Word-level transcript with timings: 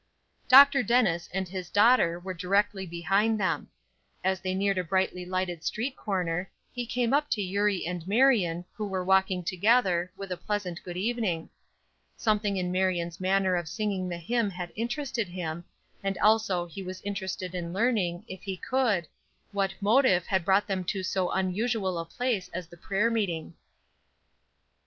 Dr. 0.49 0.81
Dennis 0.81 1.29
and 1.31 1.47
his 1.47 1.69
daughter 1.69 2.19
were 2.19 2.33
directly 2.33 2.87
behind 2.87 3.39
them. 3.39 3.67
As 4.23 4.41
they 4.41 4.55
neared 4.55 4.79
a 4.79 4.83
brightly 4.83 5.27
lighted 5.27 5.63
street 5.63 5.95
corner, 5.95 6.49
he 6.73 6.87
came 6.87 7.13
up 7.13 7.29
to 7.29 7.41
Eurie 7.43 7.85
and 7.85 8.07
Marion, 8.07 8.65
who 8.73 8.87
were 8.87 9.05
walking 9.05 9.43
together, 9.43 10.11
with 10.17 10.31
a 10.31 10.37
pleasant 10.37 10.81
good 10.81 10.97
evening. 10.97 11.51
Something 12.17 12.57
in 12.57 12.71
Marion's 12.71 13.19
manner 13.19 13.55
of 13.55 13.69
singing 13.69 14.09
the 14.09 14.17
hymn 14.17 14.49
had 14.49 14.73
interested 14.75 15.27
him, 15.27 15.65
and 16.03 16.17
also 16.17 16.65
he 16.65 16.81
was 16.81 16.99
interested 17.03 17.53
in 17.53 17.71
learning, 17.71 18.25
if 18.27 18.41
he 18.41 18.57
could, 18.57 19.07
what 19.51 19.75
motive 19.81 20.25
had 20.25 20.43
brought 20.43 20.65
them 20.65 20.83
to 20.85 21.03
so 21.03 21.29
unusual 21.29 21.99
a 21.99 22.05
place 22.05 22.49
as 22.55 22.65
the 22.69 22.75
prayer 22.75 23.11
meeting. 23.11 23.53